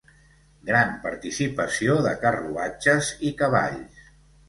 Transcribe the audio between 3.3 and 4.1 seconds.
i cavalls.